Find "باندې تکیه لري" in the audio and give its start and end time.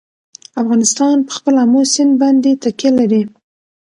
2.21-3.23